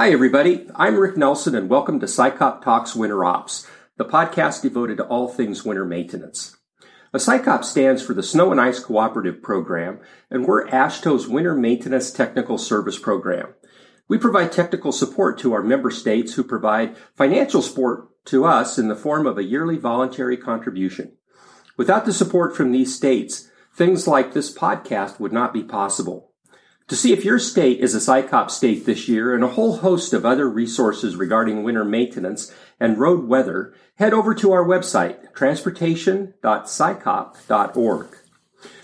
[0.00, 0.66] Hi, everybody.
[0.76, 3.66] I'm Rick Nelson, and welcome to SICOP Talks Winter Ops,
[3.98, 6.56] the podcast devoted to all things winter maintenance.
[7.12, 12.10] A SICOP stands for the Snow and Ice Cooperative Program, and we're AASHTO's Winter Maintenance
[12.10, 13.48] Technical Service Program.
[14.08, 18.88] We provide technical support to our member states who provide financial support to us in
[18.88, 21.12] the form of a yearly voluntary contribution.
[21.76, 26.29] Without the support from these states, things like this podcast would not be possible.
[26.90, 30.12] To see if your state is a SICOP state this year and a whole host
[30.12, 38.06] of other resources regarding winter maintenance and road weather, head over to our website, transportation.sicop.org.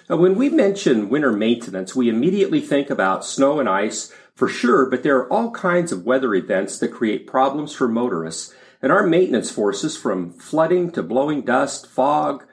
[0.08, 4.88] Now, when we mention winter maintenance, we immediately think about snow and ice for sure,
[4.88, 9.04] but there are all kinds of weather events that create problems for motorists, and our
[9.04, 12.44] maintenance forces from flooding to blowing dust, fog,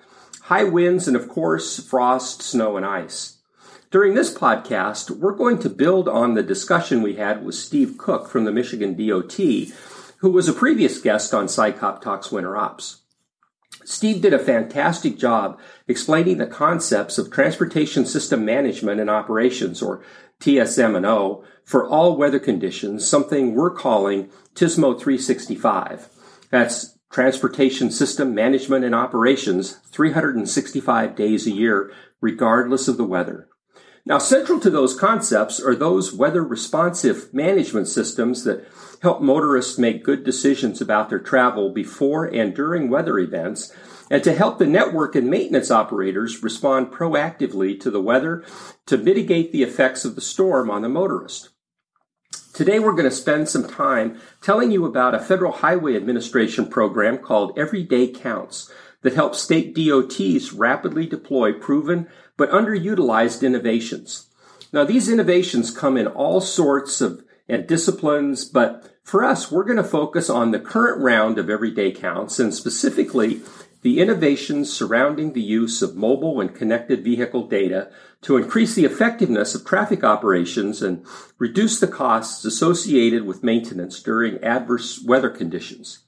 [0.45, 3.37] high winds, and of course, frost, snow, and ice.
[3.93, 8.27] During this podcast, we're going to build on the discussion we had with Steve Cook
[8.27, 9.37] from the Michigan DOT,
[10.17, 13.03] who was a previous guest on SICOP Talks Winter Ops.
[13.85, 20.03] Steve did a fantastic job explaining the concepts of transportation system management and operations, or
[20.39, 26.09] TSM&O, for all weather conditions, something we're calling TISMO 365.
[26.49, 33.49] That's Transportation System Management and Operations 365 days a year, regardless of the weather.
[34.05, 38.67] Now, central to those concepts are those weather responsive management systems that
[39.01, 43.73] help motorists make good decisions about their travel before and during weather events,
[44.11, 48.43] and to help the network and maintenance operators respond proactively to the weather
[48.87, 51.49] to mitigate the effects of the storm on the motorist.
[52.53, 57.17] Today, we're going to spend some time telling you about a Federal Highway Administration program
[57.17, 58.69] called Everyday Counts
[59.03, 64.27] that help state DOTs rapidly deploy proven but underutilized innovations.
[64.71, 67.23] Now, these innovations come in all sorts of
[67.67, 72.39] disciplines, but for us, we're going to focus on the current round of everyday counts
[72.39, 73.41] and specifically
[73.83, 77.91] the innovations surrounding the use of mobile and connected vehicle data
[78.21, 81.05] to increase the effectiveness of traffic operations and
[81.37, 85.99] reduce the costs associated with maintenance during adverse weather conditions.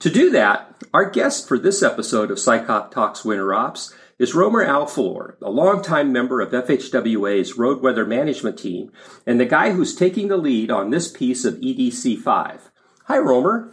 [0.00, 4.64] To do that, our guest for this episode of SICOP Talks Winter Ops is Roemer
[4.64, 8.92] Alfelor, a longtime member of FHWA's road weather management team
[9.26, 12.70] and the guy who's taking the lead on this piece of EDC 5.
[13.06, 13.70] Hi, Romer.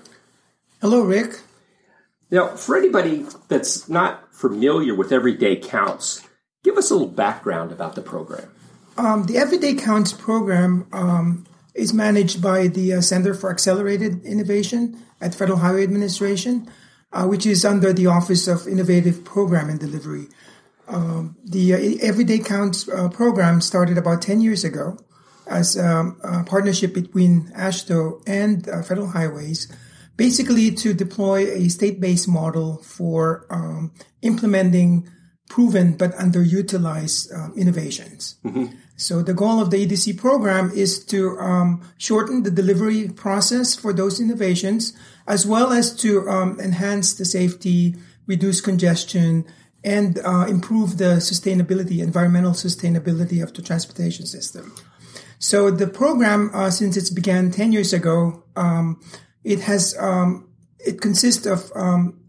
[0.81, 1.41] Hello, Rick.
[2.31, 6.27] Now, for anybody that's not familiar with Everyday Counts,
[6.63, 8.49] give us a little background about the program.
[8.97, 14.97] Um, the Everyday Counts program um, is managed by the uh, Center for Accelerated Innovation
[15.21, 16.67] at Federal Highway Administration
[17.15, 20.27] uh, which is under the Office of Innovative Program and Delivery.
[20.87, 24.99] Um, the uh, Everyday Counts uh, program started about 10 years ago
[25.47, 29.71] as um, a partnership between AASHTO and uh, Federal Highways,
[30.17, 35.07] basically to deploy a state-based model for um, implementing
[35.47, 38.35] proven but underutilized um, innovations.
[38.43, 38.75] Mm-hmm.
[38.97, 43.91] So the goal of the EDC program is to um, shorten the delivery process for
[43.91, 44.94] those innovations,
[45.28, 47.95] as well as to um, enhance the safety,
[48.25, 49.45] reduce congestion,
[49.84, 54.73] and uh, improve the sustainability, environmental sustainability of the transportation system.
[55.39, 59.00] So the program, uh, since it began 10 years ago, um,
[59.44, 61.72] it has um, it consists of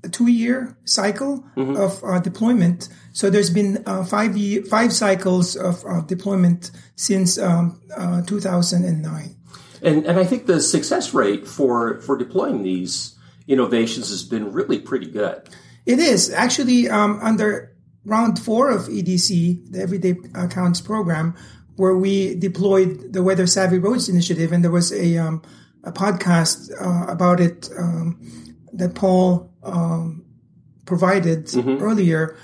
[0.06, 1.77] a two-year cycle mm-hmm.
[1.77, 2.89] of uh, deployment.
[3.12, 9.37] So there's been uh, five year, five cycles of uh, deployment since um, uh, 2009.
[9.83, 13.15] And and I think the success rate for for deploying these
[13.47, 15.49] innovations has been really pretty good.
[15.84, 21.34] It is actually um, under round four of EDC, the Everyday Accounts program,
[21.77, 25.43] where we deployed the Weather Savvy Roads initiative, and there was a um,
[25.84, 28.19] a podcast uh, about it um,
[28.73, 30.25] that Paul um,
[30.87, 31.82] provided mm-hmm.
[31.82, 32.37] earlier,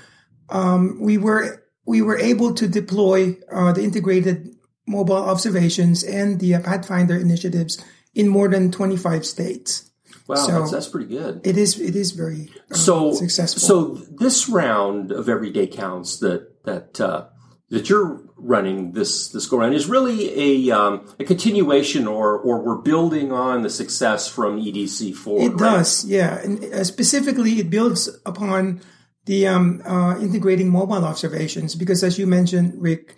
[0.49, 4.55] um, we were we were able to deploy uh, the integrated
[4.87, 7.83] mobile observations and the Pathfinder initiatives
[8.13, 9.89] in more than 25 states.
[10.27, 11.41] Wow, so that's, that's, pretty good.
[11.45, 11.79] It is.
[11.79, 13.59] It is very uh, so successful.
[13.59, 17.27] So this round of everyday counts that that uh,
[17.73, 22.61] that you're running this this go around is really a um, a continuation or or
[22.61, 25.41] we're building on the success from EDC four.
[25.41, 25.57] It right?
[25.57, 28.81] does, yeah, and uh, specifically it builds upon
[29.25, 33.15] the um, uh, integrating mobile observations because, as you mentioned, Rick,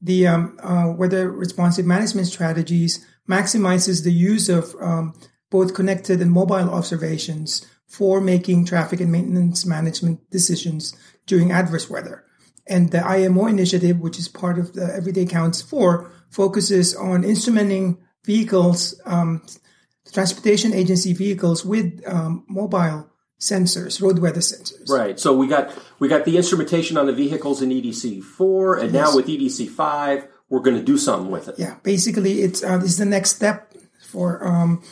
[0.00, 5.12] the um, uh, weather responsive management strategies maximizes the use of um,
[5.50, 10.96] both connected and mobile observations for making traffic and maintenance management decisions
[11.26, 12.24] during adverse weather.
[12.68, 17.98] And the IMO initiative, which is part of the Everyday Counts 4, focuses on instrumenting
[18.24, 19.42] vehicles um,
[20.12, 23.10] transportation agency vehicles with um, mobile
[23.40, 24.88] sensors, road weather sensors.
[24.88, 25.18] Right.
[25.18, 29.10] So we got we got the instrumentation on the vehicles in EDC four, and yes.
[29.10, 31.54] now with EDC five, we're going to do something with it.
[31.58, 31.76] Yeah.
[31.82, 34.82] Basically, it's uh, this is the next step for um,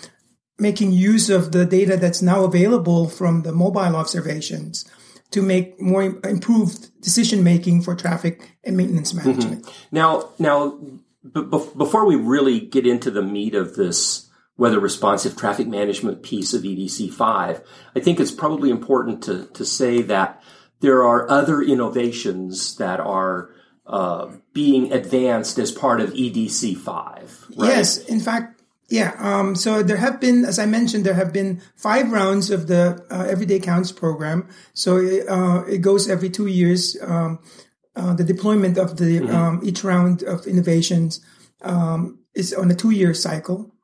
[0.58, 4.88] making use of the data that's now available from the mobile observations
[5.30, 9.28] to make more improved decision making for traffic and maintenance mm-hmm.
[9.28, 9.64] management.
[9.64, 9.96] Mm-hmm.
[9.96, 10.78] Now, now,
[11.22, 16.54] b- before we really get into the meat of this weather responsive traffic management piece
[16.54, 17.60] of EDC 5,
[17.94, 20.42] I think it's probably important to, to say that
[20.80, 23.50] there are other innovations that are
[23.86, 27.46] uh, being advanced as part of EDC 5.
[27.56, 27.68] Right?
[27.68, 28.55] Yes, in fact,
[28.88, 29.14] yeah.
[29.18, 33.04] Um, so there have been, as I mentioned, there have been five rounds of the
[33.10, 34.48] uh, Everyday Counts program.
[34.74, 36.96] So it, uh, it goes every two years.
[37.02, 37.40] Um,
[37.96, 39.34] uh, the deployment of the mm-hmm.
[39.34, 41.20] um, each round of innovations
[41.62, 43.74] um, is on a two-year cycle.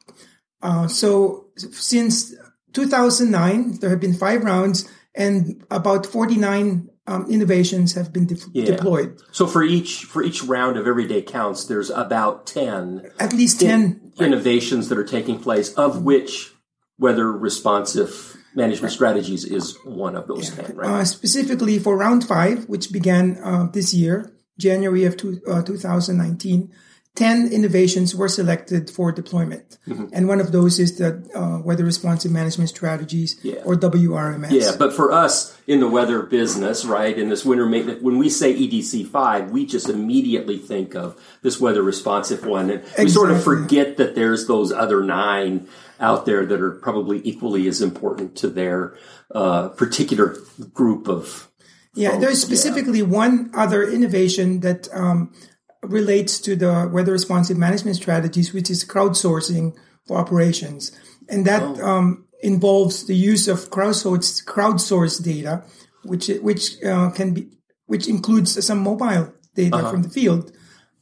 [0.61, 2.35] Uh, so since
[2.73, 8.65] 2009, there have been five rounds and about 49 um, innovations have been de- yeah.
[8.65, 9.21] deployed.
[9.33, 13.83] So for each for each round of everyday counts, there's about 10 at least 10
[13.83, 16.53] in- innovations that are taking place, of which
[16.99, 20.65] weather responsive management strategies is one of those yeah.
[20.65, 20.91] 10, right?
[20.91, 26.73] Uh, specifically for round five, which began uh, this year, January of two, uh, 2019,
[27.15, 29.77] 10 innovations were selected for deployment.
[29.87, 30.07] Mm-hmm.
[30.15, 33.57] And one of those is the uh, Weather Responsive Management Strategies, yeah.
[33.67, 34.51] or WRMS.
[34.51, 38.31] Yeah, but for us in the weather business, right, in this winter maintenance, when we
[38.31, 42.71] say EDC 5, we just immediately think of this weather responsive one.
[42.71, 43.05] And exactly.
[43.05, 45.69] we sort of forget that there's those other nine
[46.01, 48.97] out there that are probably equally as important to their
[49.35, 50.39] uh, particular
[50.73, 51.51] group of.
[51.95, 52.21] Yeah, folks.
[52.23, 53.05] there's specifically yeah.
[53.05, 54.89] one other innovation that.
[54.95, 55.35] Um,
[55.83, 59.77] relates to the weather responsive management strategies, which is crowdsourcing
[60.07, 60.93] for operations.
[61.29, 61.85] And that oh.
[61.85, 65.65] um, involves the use of crowdsourced, crowdsourced data,
[66.05, 67.49] which, which uh, can be,
[67.87, 69.91] which includes some mobile data uh-huh.
[69.91, 70.53] from the field.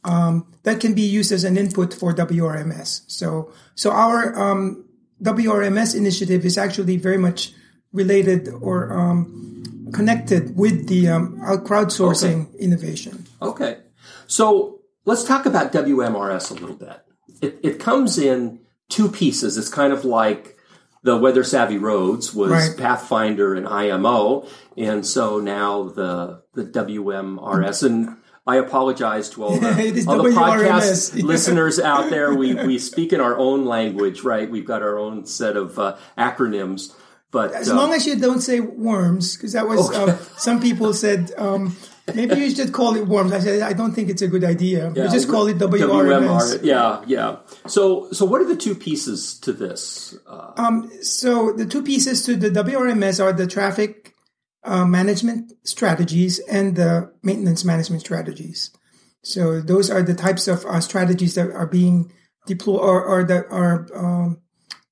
[0.02, 3.02] Um, that can be used as an input for WRMS.
[3.06, 4.86] So, so our um,
[5.22, 7.52] WRMS initiative is actually very much
[7.92, 12.58] related or um, connected with the um, crowdsourcing okay.
[12.58, 13.26] innovation.
[13.42, 13.78] Okay.
[14.30, 17.02] So let's talk about WMRS a little bit.
[17.42, 19.58] It, it comes in two pieces.
[19.58, 20.56] It's kind of like
[21.02, 22.76] the Weather Savvy Roads was right.
[22.76, 24.46] Pathfinder and IMO,
[24.76, 27.82] and so now the the WMRS.
[27.82, 32.32] And I apologize to all the, all the podcast listeners out there.
[32.32, 34.48] We we speak in our own language, right?
[34.48, 36.94] We've got our own set of uh, acronyms.
[37.32, 40.12] But as uh, long as you don't say worms, because that was okay.
[40.12, 41.76] uh, some people said um,
[42.14, 43.32] maybe you should call it worms.
[43.32, 44.92] I said I don't think it's a good idea.
[44.94, 46.64] Yeah, we just call it WRMS.
[46.64, 47.36] Yeah, yeah.
[47.66, 50.16] So so what are the two pieces to this?
[50.26, 54.14] Uh, um, so the two pieces to the WRMS are the traffic
[54.64, 58.70] uh, management strategies and the maintenance management strategies.
[59.22, 62.12] So those are the types of uh, strategies that are being
[62.46, 64.40] deployed or, or that are um,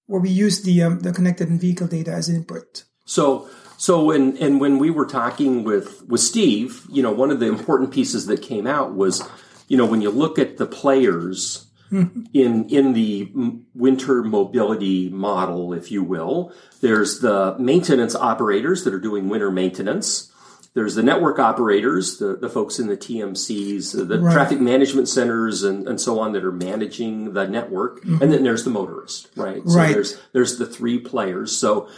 [0.07, 2.85] where we use the um, the connected and vehicle data as input.
[3.05, 3.49] So
[3.79, 7.47] so when and when we were talking with with Steve, you know, one of the
[7.47, 9.23] important pieces that came out was,
[9.69, 12.25] you know, when you look at the players mm-hmm.
[12.35, 13.31] in in the
[13.77, 20.33] winter mobility model, if you will, there's the maintenance operators that are doing winter maintenance.
[20.75, 24.33] There's the network operators, the, the folks in the TMCs, the right.
[24.33, 28.01] traffic management centers, and, and so on that are managing the network.
[28.01, 28.23] Mm-hmm.
[28.23, 29.63] And then there's the motorist, right?
[29.67, 29.93] So right.
[29.93, 31.57] there's there's the three players.
[31.57, 31.89] So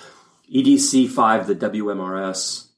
[0.55, 2.69] EDC five, the WMRS,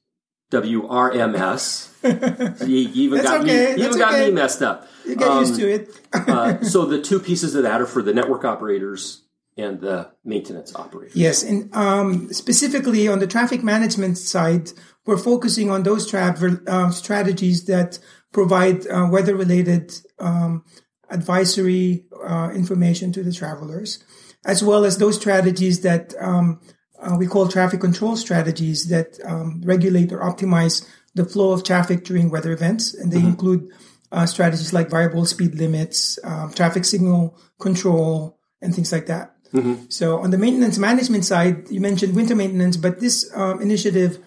[0.51, 1.89] WRMS.
[2.67, 3.73] you, you even got okay.
[3.75, 3.81] me.
[3.81, 4.87] You even got me messed up.
[5.05, 5.89] You get um, used to it.
[6.13, 9.23] uh, so the two pieces of that are for the network operators
[9.57, 11.15] and the maintenance operators.
[11.15, 14.71] Yes, and um, specifically on the traffic management side,
[15.05, 16.35] we're focusing on those tra-
[16.67, 17.99] uh, strategies that
[18.31, 20.63] provide uh, weather-related um,
[21.09, 24.03] advisory uh, information to the travelers,
[24.45, 26.59] as well as those strategies that um,
[27.03, 32.03] uh, we call traffic control strategies that um, regulate or optimize the flow of traffic
[32.03, 33.27] during weather events, and they mm-hmm.
[33.27, 33.69] include
[34.11, 39.35] uh, strategies like variable speed limits, um, traffic signal control, and things like that.
[39.53, 39.85] Mm-hmm.
[39.89, 44.17] So on the maintenance management side, you mentioned winter maintenance, but this um, initiative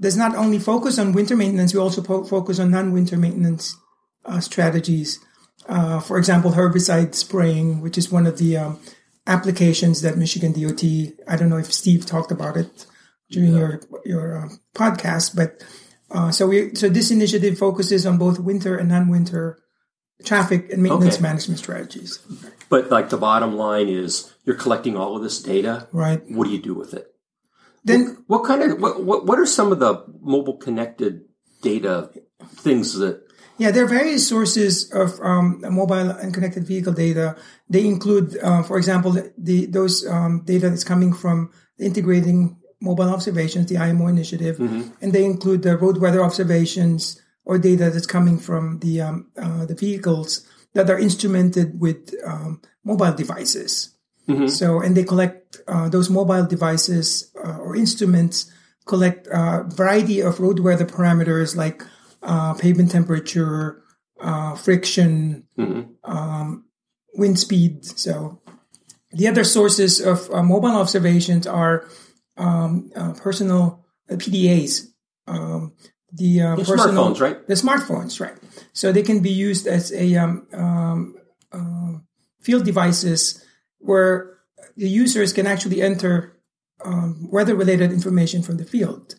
[0.00, 3.76] does not only focus on winter maintenance, we also po- focus on non-winter maintenance
[4.24, 5.18] uh, strategies.
[5.68, 8.78] Uh, for example, herbicide spraying, which is one of the um,
[9.28, 10.82] applications that Michigan DOT.
[11.28, 12.86] I don't know if Steve talked about it
[13.30, 13.58] during yeah.
[13.58, 15.62] your your uh, podcast, but
[16.10, 19.58] uh, so we so this initiative focuses on both winter and non-winter
[20.24, 21.22] traffic and maintenance Okay.
[21.22, 22.18] management strategies.
[22.68, 25.86] But like the bottom line is, you're collecting all of this data.
[25.92, 26.20] Right.
[26.28, 27.06] What do you do with it?
[27.84, 31.22] Then What kind of what what, what are some of the mobile connected
[31.62, 32.10] data
[32.64, 33.27] things that?
[33.58, 37.36] Yeah, there are various sources of um, mobile and connected vehicle data.
[37.68, 43.66] They include, uh, for example, the those um, data that's coming from integrating mobile observations,
[43.66, 44.60] the IMO initiative,
[45.02, 49.66] and they include the road weather observations or data that's coming from the um, uh,
[49.66, 53.90] the vehicles that are instrumented with um, mobile devices.
[54.48, 58.52] So, and they collect uh, those mobile devices uh, or instruments
[58.86, 61.82] collect a variety of road weather parameters like
[62.22, 63.82] uh, pavement temperature,
[64.20, 65.46] uh, friction,
[66.04, 66.64] um,
[67.14, 67.84] wind speed.
[67.84, 68.40] So,
[69.10, 71.86] the other sources of uh, mobile observations are
[72.36, 74.86] um, uh, personal uh, PDAs.
[75.26, 75.74] Um,
[76.12, 77.46] the uh, Your personal smartphones, right?
[77.46, 78.36] the smartphones, right?
[78.72, 81.14] So they can be used as a um, um,
[81.52, 82.06] um,
[82.40, 83.44] field devices
[83.78, 84.38] where
[84.76, 86.38] the users can actually enter
[86.84, 89.16] um, weather-related information from the field.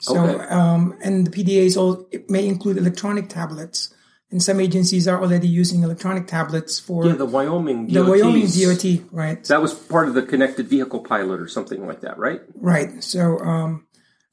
[0.00, 0.44] So, Okay.
[0.46, 3.92] um, and the PDAs all it may include electronic tablets,
[4.30, 8.82] and some agencies are already using electronic tablets for Yeah, the Wyoming the Wyoming DOTs.
[8.82, 9.42] DOT, right?
[9.44, 12.40] That was part of the connected vehicle pilot or something like that, right?
[12.54, 13.02] Right.
[13.02, 13.86] So um,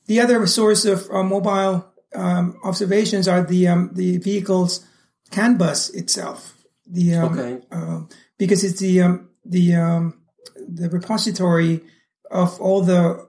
[0.05, 4.85] the other source of uh, mobile um, observations are the um, the vehicle's
[5.31, 6.53] CAN bus itself.
[6.85, 7.65] The um, Okay.
[7.71, 10.21] um, because it's the um, the um,
[10.67, 11.81] the repository
[12.29, 13.25] of all the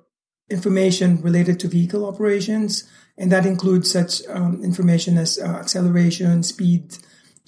[0.50, 2.84] information related to vehicle operations,
[3.18, 6.96] and that includes such um, information as uh, acceleration, speed,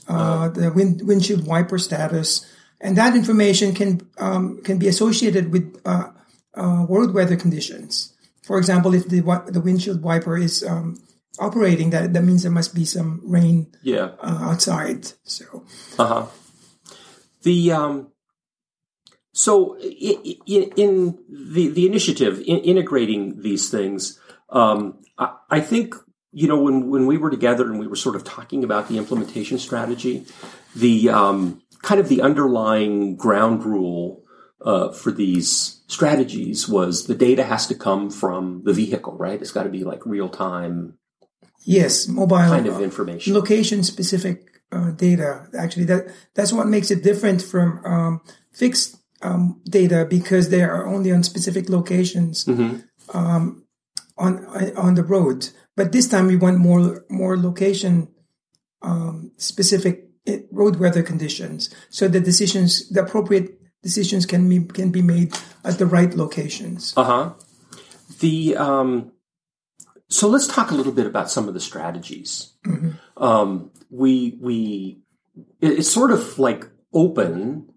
[0.08, 2.44] uh, the wind, windshield wiper status,
[2.80, 6.10] and that information can um, can be associated with uh,
[6.54, 8.14] uh, world weather conditions.
[8.46, 10.96] For example, if the the windshield wiper is um,
[11.38, 14.10] operating, that that means there must be some rain Yeah.
[14.20, 15.12] uh, outside.
[15.24, 15.64] So
[15.98, 16.26] Uh huh.
[17.42, 18.08] The um.
[19.38, 24.18] So in, the the initiative in integrating these things,
[24.50, 25.95] um, I, I think
[26.33, 28.99] you know when when we were together and we were sort of talking about the
[28.99, 30.26] implementation strategy,
[30.75, 34.25] the um, kind of the underlying ground rule
[34.61, 39.40] uh, for these strategies was the data has to come from the vehicle, right?
[39.40, 40.99] It's got to be like real time
[41.64, 43.35] yes, mobile kind of information.
[43.35, 45.47] location specific uh, data.
[45.57, 50.87] Actually, that that's what makes it different from um, fixed um, data because they are
[50.87, 52.46] only on specific locations
[53.14, 53.64] um,
[54.16, 54.44] on
[54.76, 55.48] on the road.
[55.76, 58.08] But this time we want more more location
[58.82, 64.90] um, specific eh, road weather conditions, so the decisions, the appropriate decisions can be can
[64.90, 65.34] be made
[65.64, 66.94] at the right locations.
[66.96, 67.32] Uh huh.
[68.20, 69.12] The um,
[70.08, 72.54] so let's talk a little bit about some of the strategies.
[73.16, 74.98] Um, we we
[75.60, 77.67] it- it's sort of like open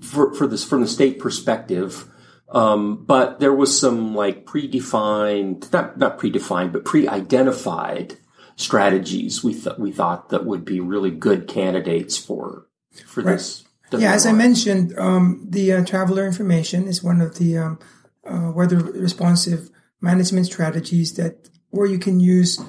[0.00, 2.04] for for this from the state perspective.
[2.50, 8.16] Um, but there was some like predefined, not not predefined, but pre-identified
[8.56, 12.66] strategies we thought we thought that would be really good candidates for
[13.06, 13.64] for this.
[13.92, 17.78] Yeah, as I mentioned, um, the uh, traveler information is one of the um,
[18.26, 22.60] uh, weather responsive management strategies that where you can use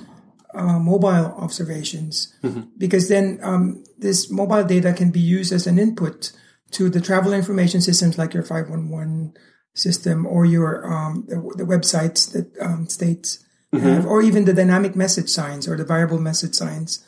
[0.54, 2.34] uh, mobile observations
[2.78, 6.32] because then um, this mobile data can be used as an input
[6.72, 9.34] to the travel information systems like your 511
[9.74, 14.96] system or your um, the, the websites that um, states have, or even the dynamic
[14.96, 17.06] message signs or the variable message signs.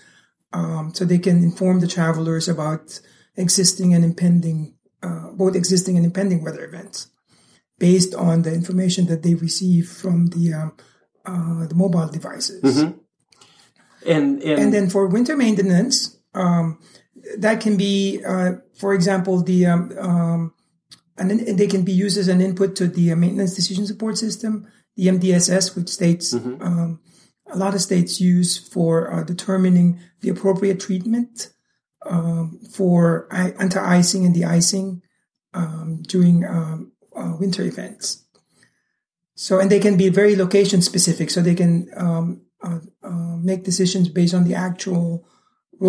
[0.53, 2.99] Um, so they can inform the travelers about
[3.35, 7.07] existing and impending, uh, both existing and impending weather events,
[7.79, 10.73] based on the information that they receive from the um,
[11.25, 12.61] uh, the mobile devices.
[14.05, 16.79] and, and And then for winter maintenance, um,
[17.37, 20.53] that can be, uh, for example, the um, um,
[21.17, 24.67] and they can be used as an input to the uh, maintenance decision support system,
[24.95, 26.99] the MDSS, which states um,
[27.47, 31.49] a lot of states use for uh, determining the appropriate treatment
[32.05, 35.01] um, for i- anti-icing and de-icing
[35.53, 38.25] um, during um, uh, winter events.
[39.35, 43.63] So, and they can be very location specific, so they can um, uh, uh, make
[43.63, 45.27] decisions based on the actual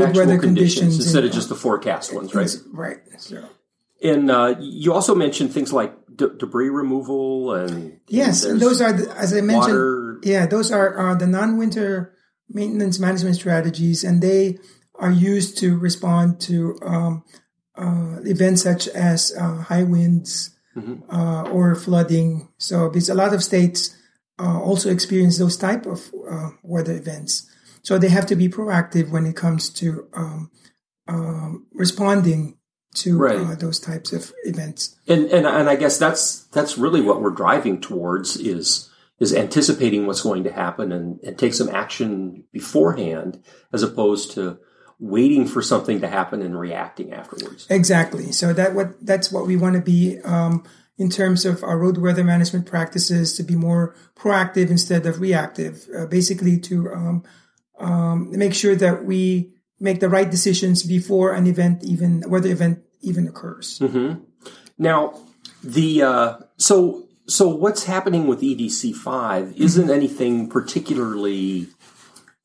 [0.00, 2.50] actual weather conditions, conditions, instead and, of just the forecast ones, right?
[2.72, 2.98] Right.
[3.18, 3.44] So,
[4.02, 8.92] And uh, you also mentioned things like d- debris removal and yes, and those are,
[8.92, 10.20] the, as I mentioned, water.
[10.22, 12.14] Yeah, those are uh, the non-winter
[12.48, 14.58] maintenance management strategies, and they
[14.94, 17.24] are used to respond to um,
[17.76, 20.54] uh, events such as uh, high winds
[21.10, 22.48] uh, or flooding.
[22.58, 23.96] So, because a lot of states
[24.38, 27.50] uh, also experience those type of uh, weather events,
[27.82, 30.50] so they have to be proactive when it comes to um,
[31.08, 32.56] um, responding
[32.94, 33.38] to Right.
[33.38, 34.96] uh, those types of events.
[35.08, 40.06] And, and and I guess that's that's really what we're driving towards is is anticipating
[40.06, 44.58] what's going to happen and, and take some action beforehand as opposed to
[44.98, 47.66] waiting for something to happen and reacting afterwards.
[47.70, 48.30] Exactly.
[48.32, 50.64] So that what that's what we want to be um,
[50.98, 55.88] in terms of our road weather management practices to be more proactive instead of reactive.
[55.96, 57.24] Uh, basically, to um,
[57.78, 62.78] um, make sure that we make the right decisions before an event even weather event
[63.00, 63.80] even occurs.
[64.78, 65.18] Now,
[65.64, 71.68] the uh, so so what's happening with EDC five isn't anything particularly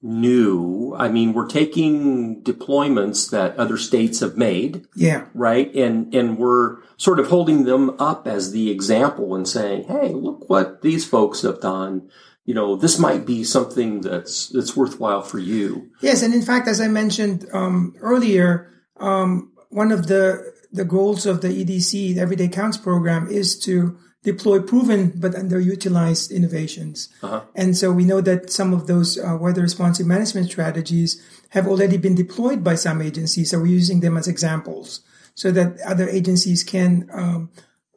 [0.02, 0.96] new.
[0.98, 5.26] I mean, we're taking deployments that other states have made, Yeah.
[5.34, 10.14] right, and and we're sort of holding them up as the example and saying, "Hey,
[10.14, 12.10] look what these folks have done."
[12.48, 15.92] You know, this might be something that's that's worthwhile for you.
[16.02, 21.26] Yes, and in fact, as I mentioned um, earlier, um, one of the the goals
[21.26, 27.10] of the EDC, the Everyday Counts program, is to deploy proven but underutilized innovations.
[27.56, 31.98] And so we know that some of those uh, weather responsive management strategies have already
[31.98, 33.52] been deployed by some agencies.
[33.52, 35.02] So we're using them as examples
[35.36, 37.52] so that other agencies can um,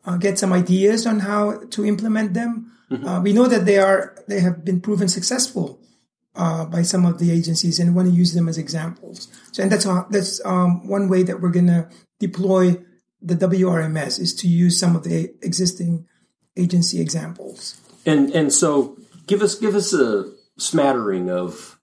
[0.04, 2.70] uh, get some ideas on how to implement them.
[2.90, 5.80] Uh, we know that they are they have been proven successful
[6.34, 9.28] uh, by some of the agencies and want to use them as examples.
[9.52, 12.82] So, and that's how, that's um, one way that we're going to deploy
[13.22, 16.06] the WRMS is to use some of the existing
[16.56, 17.80] agency examples.
[18.06, 21.79] And and so give us give us a smattering of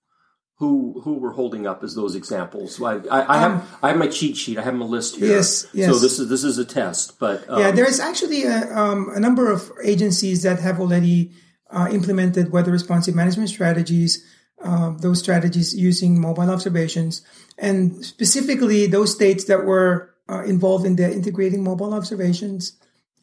[0.59, 2.81] who who we're holding up as those examples.
[2.81, 4.57] I, I, I have I have my cheat sheet.
[4.57, 5.27] I have my list here.
[5.27, 5.89] Um, Yes, yes.
[5.89, 9.09] So this is this is a test, but um, Yeah, there is actually a, um,
[9.13, 11.31] a number of agencies that have already
[11.69, 14.25] uh, implemented weather responsive management strategies.
[14.63, 17.21] Uh, those strategies using mobile observations,
[17.59, 22.75] and specifically those states that were uh, involved in the integrating mobile observations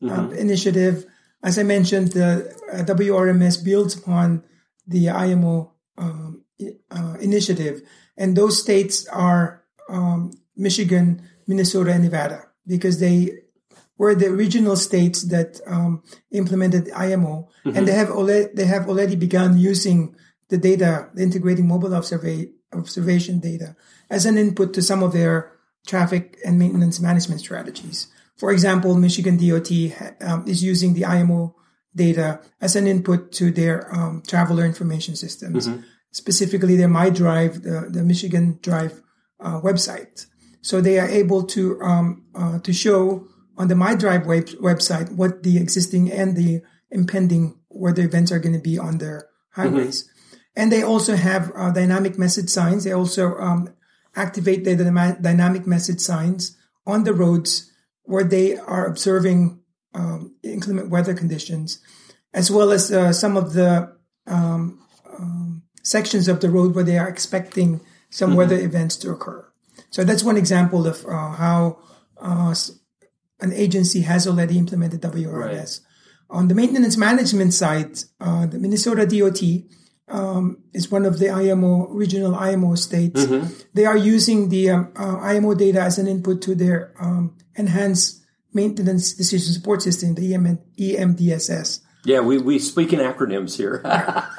[0.08, 1.04] uh, initiative.
[1.42, 4.44] As I mentioned, the uh, WRMS builds upon
[4.86, 6.43] the IMO um,
[6.90, 7.82] uh, initiative,
[8.16, 13.30] and those states are um, Michigan, Minnesota, and Nevada because they
[13.98, 19.16] were the original states that um, implemented IMO, and they have already they have already
[19.16, 20.16] begun using
[20.48, 23.76] the data, the integrating mobile observa- observation data,
[24.10, 25.52] as an input to some of their
[25.86, 28.08] traffic and maintenance management strategies.
[28.36, 29.70] For example, Michigan DOT
[30.20, 31.54] um, is using the IMO
[31.94, 35.68] data as an input to their um, traveler information systems,
[36.14, 39.02] specifically their Mi Drive, the, the Michigan Drive
[39.40, 40.26] uh, website.
[40.62, 43.26] So they are able to um, uh, to show
[43.58, 48.38] on the Mi Drive web- website what the existing and the impending weather events are
[48.38, 50.08] going to be on their highways.
[50.56, 52.84] And they also have uh, dynamic message signs.
[52.84, 53.74] They also um,
[54.14, 57.72] activate the dyma- dynamic message signs on the roads
[58.04, 59.60] where they are observing
[59.94, 61.80] um, inclement weather conditions,
[62.32, 63.92] as well as uh, some of the
[64.26, 64.83] um,
[65.84, 69.46] sections of the road where they are expecting some weather events to occur.
[69.90, 71.78] So that's one example of uh, how
[72.20, 72.54] uh,
[73.40, 75.80] an agency has already implemented WRS.
[76.30, 79.40] On the maintenance management side, uh, the Minnesota DOT
[80.08, 83.24] um, is one of the IMO regional IMO states.
[83.74, 88.22] They are using the um, uh, IMO data as an input to their um, enhanced
[88.52, 93.80] maintenance decision support system, the EM- EMDSS, yeah, we we speak in acronyms here.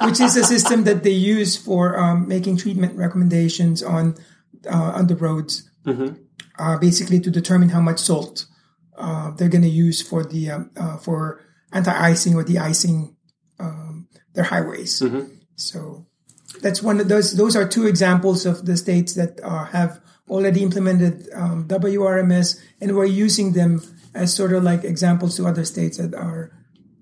[0.06, 4.14] which is a system that they use for um, making treatment recommendations on
[4.70, 5.68] uh, on the roads,
[6.58, 8.46] uh, basically to determine how much salt
[8.96, 11.40] uh, they're going to use for the um, uh, for
[11.72, 13.16] anti-icing or de-icing
[13.58, 15.02] um, their highways.
[15.56, 16.06] So
[16.62, 17.36] that's one of those.
[17.36, 22.96] Those are two examples of the states that uh, have already implemented um, WRMS, and
[22.96, 23.82] we're using them
[24.14, 26.55] as sort of like examples to other states that are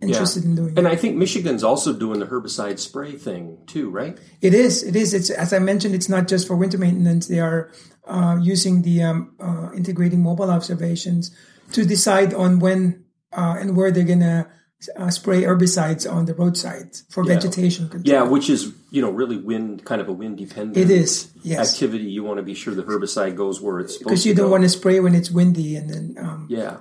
[0.09, 0.79] interested in doing.
[0.79, 4.19] and I think Michigan's also doing the herbicide spray thing too, right?
[4.41, 4.83] It is.
[4.83, 5.15] It is.
[5.15, 5.95] It's as I mentioned.
[5.95, 7.27] It's not just for winter maintenance.
[7.27, 7.71] They are
[8.07, 11.35] uh, using the um, uh, integrating mobile observations
[11.73, 14.49] to decide on when uh, and where they're gonna
[14.97, 18.15] uh, spray herbicides on the roadsides for vegetation control.
[18.15, 20.77] Yeah, which is you know really wind kind of a wind dependent.
[20.77, 21.31] It is.
[21.43, 21.75] Yes.
[21.75, 22.05] activity.
[22.05, 24.47] You want to be sure the herbicide goes where it's supposed to Because you don't
[24.47, 24.53] go.
[24.53, 26.79] want to spray when it's windy, and then um, Yeah,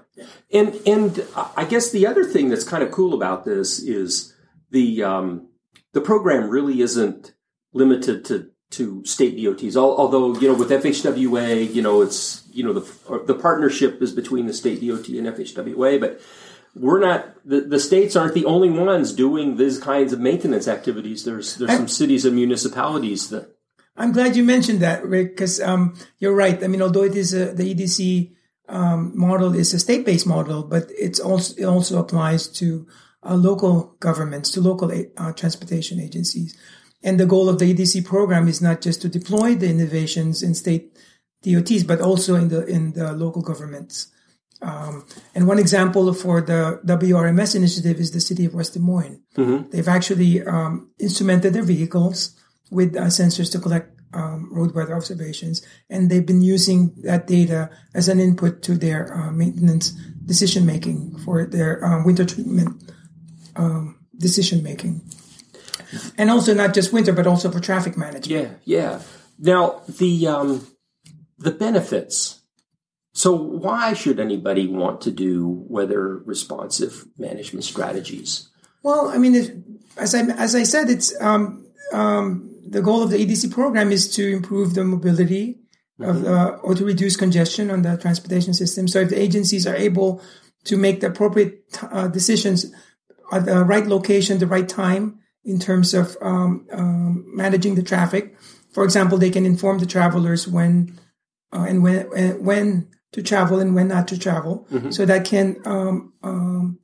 [0.52, 1.26] and and
[1.58, 4.34] I guess the other thing that's kind of cool about this is
[4.72, 5.48] the um,
[5.94, 7.34] the program really isn't
[7.74, 9.76] limited to to state DOTs.
[9.78, 14.48] Although you know with FHWA, you know it's you know the the partnership is between
[14.48, 16.20] the state DOT and FHWA, but
[16.76, 21.24] we're not the, the states aren't the only ones doing these kinds of maintenance activities.
[21.24, 23.54] There's there's some cities and municipalities that
[23.96, 26.64] I'm glad you mentioned that, Rick, because um, you're right.
[26.64, 28.34] I mean, although it is a, the EDC
[28.68, 32.88] um, model is a state-based model, but it's also it also applies to
[33.24, 36.58] uh, local governments, to local uh, transportation agencies.
[37.04, 40.56] And the goal of the EDC program is not just to deploy the innovations in
[40.56, 40.98] state
[41.44, 44.08] DOTs, but also in the in the local governments.
[44.64, 49.22] Um, and one example for the WRMS initiative is the city of West Des Moines.
[49.36, 49.70] Mm-hmm.
[49.72, 52.40] They've actually um, instrumented their vehicles
[52.72, 57.70] with uh, sensors to collect um, road weather observations, and they've been using that data
[57.94, 59.90] as an input to their uh, maintenance
[60.26, 62.92] decision making for their uh, winter treatment
[63.56, 65.02] um, decision making,
[66.18, 68.28] and also not just winter, but also for traffic management.
[68.28, 69.02] Yeah, yeah.
[69.40, 70.68] Now the um,
[71.38, 72.40] the benefits.
[73.14, 78.50] So why should anybody want to do weather responsive management strategies?
[78.82, 79.52] Well, I mean, if,
[79.98, 84.14] as I as I said, it's um, um, the goal of the EDC program is
[84.16, 85.60] to improve the mobility
[86.00, 86.10] mm-hmm.
[86.10, 88.88] of uh, or to reduce congestion on the transportation system.
[88.88, 90.22] So if the agencies are able
[90.66, 92.66] to make the appropriate uh, decisions
[93.32, 98.36] at the right location, the right time in terms of um, um, managing the traffic.
[98.72, 100.98] For example, they can inform the travelers when
[101.52, 102.06] uh, and when
[102.44, 104.68] when to travel and when not to travel.
[104.72, 104.92] Mm-hmm.
[104.92, 106.80] So that can um, um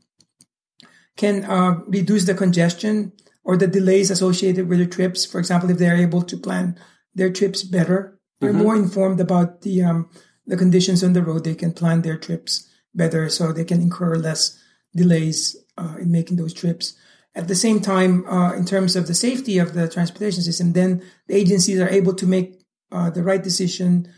[1.18, 3.12] can uh, reduce the congestion
[3.44, 5.26] or the delays associated with the trips.
[5.26, 6.80] For example, if they're able to plan
[7.14, 8.64] their trips better, they're mm-hmm.
[8.64, 10.10] more informed about the um,
[10.48, 11.44] the conditions on the road.
[11.44, 14.58] They can plan their trips better, so they can incur less
[14.96, 16.96] delays uh, in making those trips.
[17.36, 21.04] At the same time, uh, in terms of the safety of the transportation system, then
[21.28, 22.60] the agencies are able to make
[22.92, 24.12] uh, the right decision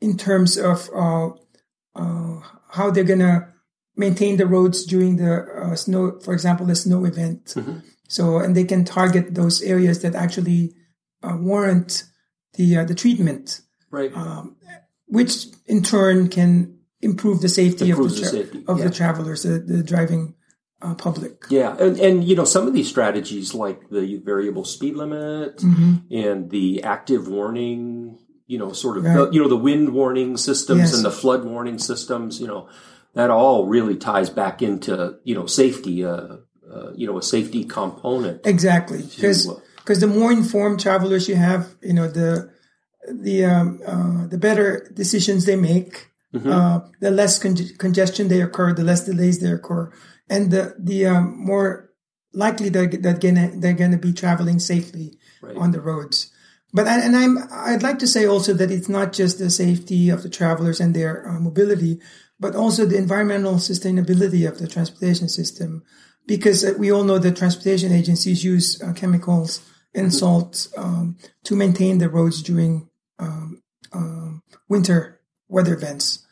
[0.00, 0.88] in terms of
[1.94, 3.52] uh, how they're gonna
[3.96, 7.46] maintain the roads during the uh, snow, for example, the snow event.
[7.46, 7.78] Mm-hmm.
[8.08, 10.74] So, and they can target those areas that actually
[11.22, 12.04] uh, warrant
[12.54, 14.14] the uh, the treatment, right?
[14.14, 14.56] Um,
[15.06, 18.64] which in turn can improve the safety of the, tra- the safety.
[18.66, 18.84] of yeah.
[18.84, 20.34] the travelers, the, the driving
[20.82, 21.44] uh, public.
[21.48, 26.14] Yeah, and and you know some of these strategies like the variable speed limit mm-hmm.
[26.14, 29.14] and the active warning, you know, sort of right.
[29.14, 30.94] the, you know the wind warning systems yes.
[30.94, 32.68] and the flood warning systems, you know,
[33.14, 36.04] that all really ties back into you know safety.
[36.04, 36.36] Uh,
[36.74, 38.46] uh, you know a safety component.
[38.46, 42.50] Exactly, because because the more informed travelers you have, you know the
[43.08, 46.50] the um, uh, the better decisions they make, mm-hmm.
[46.50, 49.92] uh, the less con- congestion they occur, the less delays they occur,
[50.28, 51.92] and the the um, more
[52.32, 55.56] likely they're, they're gonna they're gonna be traveling safely right.
[55.56, 56.32] on the roads.
[56.74, 60.24] But and I'm I'd like to say also that it's not just the safety of
[60.24, 62.00] the travelers and their uh, mobility,
[62.40, 65.84] but also the environmental sustainability of the transportation system
[66.26, 69.60] because uh, we all know that transportation agencies use uh, chemicals
[69.94, 72.88] and salt um, to maintain the roads during
[73.20, 76.26] um, um, winter weather events.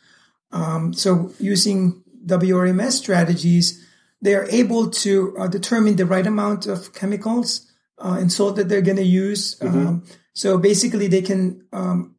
[0.51, 3.81] Um, so, using WRMS strategies,
[4.21, 8.69] they are able to uh, determine the right amount of chemicals uh, and salt that
[8.69, 9.57] they're going to use.
[9.59, 9.87] Mm-hmm.
[9.87, 10.03] Um,
[10.33, 12.15] so, basically, they can um,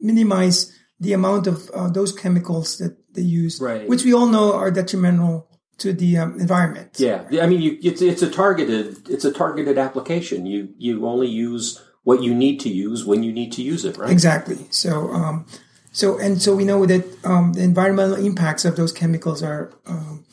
[0.00, 3.88] minimize the amount of uh, those chemicals that they use, right.
[3.88, 6.96] which we all know are detrimental to the um, environment.
[6.98, 10.46] Yeah, I mean, you, it's it's a targeted it's a targeted application.
[10.46, 13.96] You you only use what you need to use when you need to use it,
[13.96, 14.10] right?
[14.10, 14.66] Exactly.
[14.70, 15.46] So um,
[15.90, 20.24] so and so we know that um, the environmental impacts of those chemicals are um,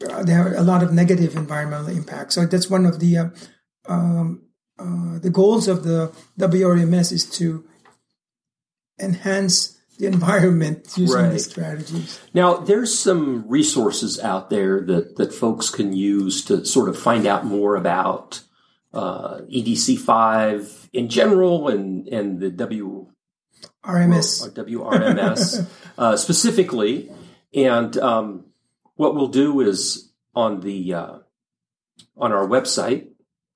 [0.00, 2.34] there are a lot of negative environmental impacts.
[2.34, 3.28] So that's one of the uh,
[3.86, 4.42] um,
[4.78, 7.64] uh, the goals of the WRMS is to
[8.98, 11.30] enhance the environment using right.
[11.30, 12.20] these strategies.
[12.32, 17.26] Now, there's some resources out there that, that folks can use to sort of find
[17.26, 18.40] out more about
[18.92, 23.08] uh, EDC5 in general and, and the W
[23.84, 24.50] RMS.
[24.52, 25.68] WRMS
[25.98, 27.10] uh, specifically.
[27.54, 28.46] And um,
[28.96, 31.18] what we'll do is on the uh,
[32.16, 33.08] on our website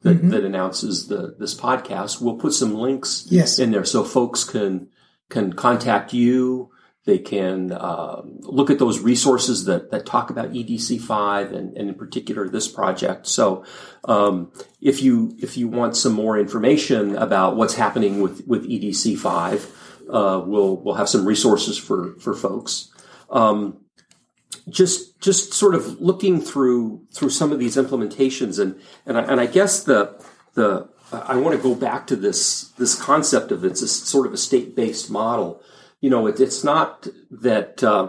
[0.03, 0.31] that, mm-hmm.
[0.31, 3.59] that announces the this podcast, we'll put some links yes.
[3.59, 4.89] in there so folks can
[5.29, 6.71] can contact you.
[7.05, 11.95] They can uh, look at those resources that, that talk about EDC5 and, and in
[11.95, 13.27] particular this project.
[13.27, 13.65] So
[14.05, 19.71] um, if you if you want some more information about what's happening with, with EDC5,
[20.11, 22.91] uh, we'll we'll have some resources for for folks.
[23.31, 23.81] Um,
[24.69, 29.41] just just sort of looking through through some of these implementations and and I, and
[29.41, 30.23] I guess the
[30.55, 34.33] the I want to go back to this this concept of it's a sort of
[34.33, 35.63] a state based model.
[36.01, 38.09] You know, it, it's not that uh,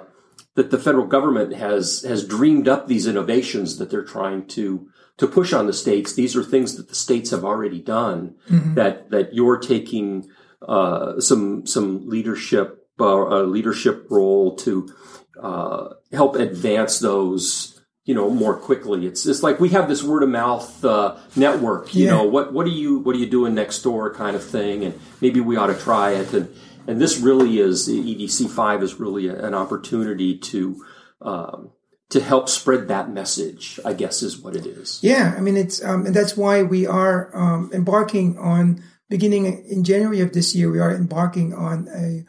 [0.56, 5.28] that the federal government has has dreamed up these innovations that they're trying to to
[5.28, 6.14] push on the states.
[6.14, 8.36] These are things that the states have already done.
[8.50, 8.74] Mm-hmm.
[8.74, 10.30] That that you're taking
[10.62, 14.94] uh, some some leadership uh, leadership role to
[15.42, 19.06] uh, help advance those you know more quickly.
[19.06, 22.12] It's just like we have this word of mouth uh, network you yeah.
[22.12, 24.84] know what what are you what are you doing next door kind of thing?
[24.84, 26.34] And maybe we ought to try it.
[26.34, 26.54] And
[26.90, 30.84] and this really is edc 5 is really an opportunity to
[31.22, 31.72] um,
[32.10, 35.00] to help spread that message i guess is what it is.
[35.04, 39.84] Yeah i mean it's um, and that's why we are um, embarking on beginning in
[39.84, 42.26] january of this year we are embarking on a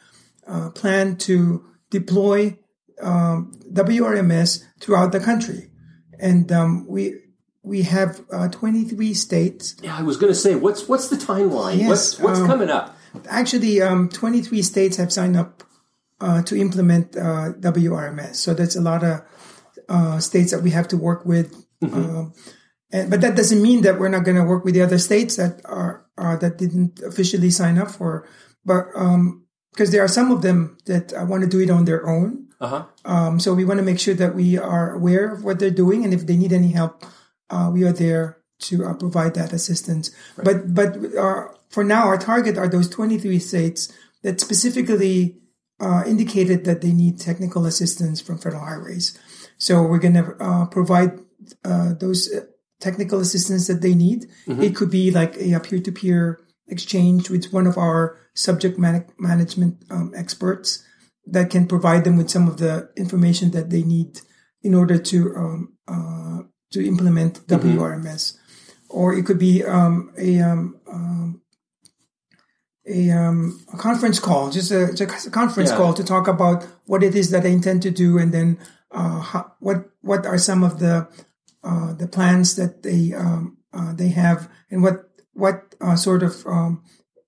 [0.50, 2.58] uh, plan to deploy
[3.02, 5.70] um, WRMS throughout the country,
[6.18, 7.14] and um, we
[7.62, 9.76] we have uh, 23 states.
[9.82, 11.78] Yeah, I was going to say, what's what's the timeline?
[11.78, 12.96] Yes, what's what's um, coming up?
[13.28, 15.64] Actually, um, 23 states have signed up
[16.20, 18.36] uh, to implement uh, WRMS.
[18.36, 19.22] So that's a lot of
[19.88, 21.52] uh, states that we have to work with.
[21.82, 21.94] Mm-hmm.
[21.94, 22.34] Um,
[22.92, 25.36] and, but that doesn't mean that we're not going to work with the other states
[25.36, 28.28] that are uh, that didn't officially sign up for.
[28.64, 32.06] But um, because there are some of them that want to do it on their
[32.06, 32.48] own.
[32.60, 32.84] Uh-huh.
[33.04, 36.04] Um, so we want to make sure that we are aware of what they're doing,
[36.04, 37.04] and if they need any help,
[37.48, 40.10] uh, we are there to uh, provide that assistance.
[40.36, 40.44] Right.
[40.44, 43.92] But but uh, for now, our target are those 23 states
[44.22, 45.38] that specifically
[45.80, 49.18] uh, indicated that they need technical assistance from federal highways.
[49.56, 51.18] So we're going to uh, provide
[51.64, 52.28] uh, those
[52.80, 54.26] technical assistance that they need.
[54.46, 54.62] Mm-hmm.
[54.62, 60.12] It could be like a peer-to-peer exchange with one of our subject man- management um,
[60.14, 60.84] experts
[61.30, 64.20] that can provide them with some of the information that they need
[64.62, 67.78] in order to um, uh, to implement mm-hmm.
[67.78, 68.36] WRMS.
[68.88, 71.42] Or it could be um, a, um, um
[72.86, 75.76] a, um, a conference call, just a, just a conference yeah.
[75.76, 78.58] call to talk about what it is that I intend to do, and then
[78.90, 81.06] uh, how, what what are some of the
[81.62, 86.44] uh, the plans that they um, uh, they have, and what what uh, sort of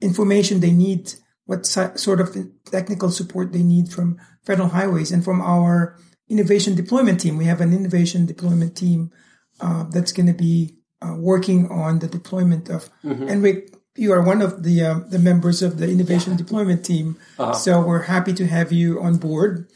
[0.00, 1.14] information they need
[1.46, 5.96] what sort of technical support they need from federal highways and from our
[6.28, 7.36] innovation deployment team.
[7.36, 9.10] We have an innovation deployment team
[9.60, 12.88] uh, that's going to be uh, working on the deployment of.
[13.04, 13.28] Mm-hmm.
[13.28, 13.62] And we,
[13.96, 16.38] you are one of the uh, the members of the innovation yeah.
[16.38, 17.52] deployment team, uh-huh.
[17.52, 19.68] so we're happy to have you on board.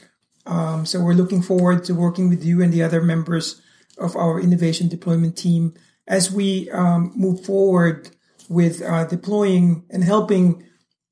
[0.47, 3.61] Um, so we're looking forward to working with you and the other members
[3.99, 5.75] of our innovation deployment team
[6.07, 8.11] as we um, move forward
[8.49, 10.63] with uh, deploying and helping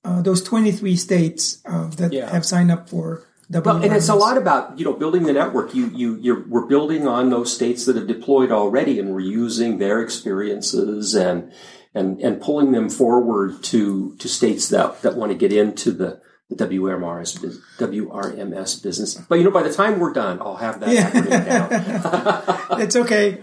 [0.05, 2.31] uh, those 23 states uh, that yeah.
[2.31, 5.75] have signed up for well, and it's a lot about you know building the network.
[5.75, 9.79] You you you're, we're building on those states that have deployed already, and we're using
[9.79, 11.53] their experiences and
[11.95, 16.23] and and pulling them forward to to states that that want to get into the
[16.51, 19.14] the WMRS WRMS business.
[19.14, 22.69] But you know, by the time we're done, I'll have that yeah.
[22.69, 22.81] down.
[22.81, 23.40] it's okay.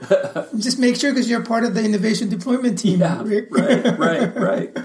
[0.58, 3.02] Just make sure because you're part of the innovation deployment team.
[3.12, 4.78] Yeah, right, right, right.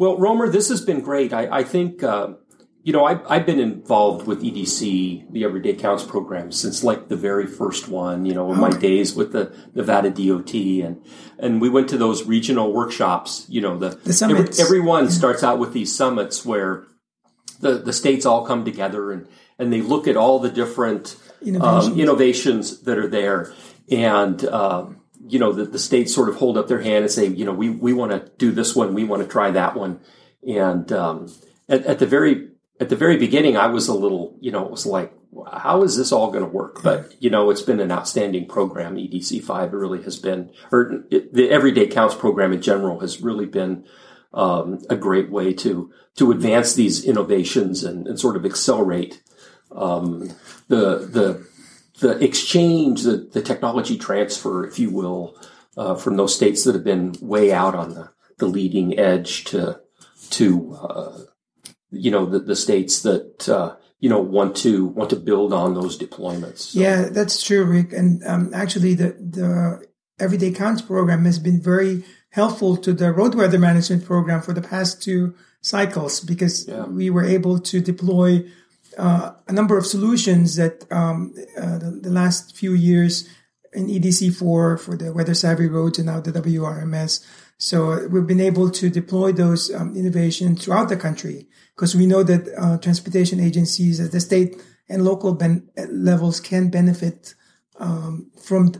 [0.00, 1.34] Well, Roemer, this has been great.
[1.34, 2.28] I, I think, uh,
[2.82, 7.16] you know, I, I've been involved with EDC, the Everyday Counts program, since like the
[7.16, 10.54] very first one, you know, in my days with the Nevada DOT.
[10.54, 11.04] And,
[11.38, 14.58] and we went to those regional workshops, you know, the, the summits.
[14.58, 15.10] Every, everyone yeah.
[15.10, 16.86] starts out with these summits where
[17.60, 21.86] the, the states all come together and, and they look at all the different innovations,
[21.88, 23.52] um, innovations that are there.
[23.90, 27.26] And, um, you know, the, the states sort of hold up their hand and say,
[27.26, 30.00] you know, we, we want to do this one, we want to try that one.
[30.46, 31.32] And um,
[31.68, 32.48] at, at, the very
[32.80, 35.12] at the very beginning, I was a little, you know, it was like,
[35.52, 36.82] how is this all going to work?
[36.82, 38.96] But you know, it's been an outstanding program.
[38.96, 43.46] EDC five really has been, or it, the Everyday Counts program in general has really
[43.46, 43.84] been
[44.32, 49.22] um, a great way to to advance these innovations and, and sort of accelerate
[49.72, 50.30] um,
[50.68, 51.46] the the
[52.00, 55.36] the exchange, the, the technology transfer, if you will,
[55.76, 59.80] uh, from those states that have been way out on the, the leading edge to
[60.30, 61.18] to uh,
[61.90, 65.74] you know the, the states that uh, you know want to want to build on
[65.74, 66.58] those deployments.
[66.58, 66.80] So.
[66.80, 67.92] Yeah, that's true, Rick.
[67.92, 69.86] And um, actually, the the
[70.18, 74.62] Everyday Counts program has been very helpful to the road weather management program for the
[74.62, 76.84] past two cycles because yeah.
[76.86, 78.44] we were able to deploy
[79.00, 83.26] uh, a number of solutions that um, uh, the, the, last few years
[83.72, 87.24] in EDC4 for the weather savvy roads and now the WRMS.
[87.56, 92.22] So we've been able to deploy those um, innovations throughout the country because we know
[92.22, 97.34] that uh, transportation agencies at the state and local ben- levels can benefit
[97.78, 98.74] um, from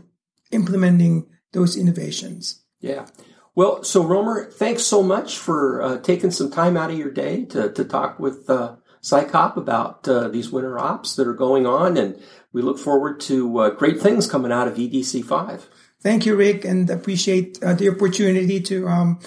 [0.51, 2.61] implementing those innovations.
[2.79, 3.07] Yeah.
[3.55, 7.45] Well, so Roemer, thanks so much for uh, taking some time out of your day
[7.45, 11.97] to, to talk with uh, SICOP about uh, these winter ops that are going on,
[11.97, 12.21] and
[12.53, 15.67] we look forward to uh, great things coming out of EDC 5.
[16.01, 19.19] Thank you, Rick, and appreciate uh, the opportunity to um,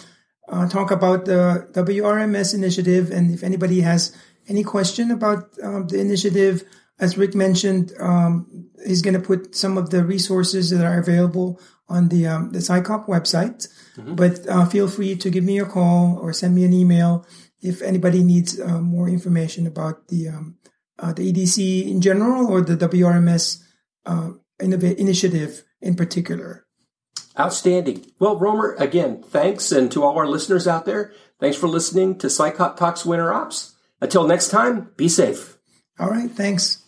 [0.49, 3.11] uh, talk about the WRMS initiative.
[3.11, 4.17] And if anybody has
[4.49, 6.65] any question about um, the initiative,
[6.99, 11.61] as Rick mentioned, um, he's going to put some of the resources that are available
[11.89, 13.69] on the um, the SICOP website.
[13.97, 14.15] Mm-hmm.
[14.15, 17.27] But uh, feel free to give me a call or send me an email
[17.65, 20.59] if anybody needs uh, more information about the um,
[20.99, 23.63] uh, the EDC in general or the WRMS
[24.07, 26.67] uh, initiative in particular.
[27.39, 28.07] Outstanding.
[28.21, 29.73] Well, Roemer, again, thanks.
[29.73, 33.75] And to all our listeners out there, thanks for listening to SICOP Talks Winter Ops.
[34.01, 35.59] Until next time, be safe.
[35.99, 36.31] All right.
[36.31, 36.84] Thanks.